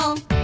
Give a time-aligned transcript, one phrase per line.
[0.00, 0.39] home.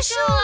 [0.00, 0.37] special.